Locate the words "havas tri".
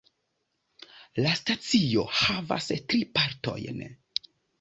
2.21-3.03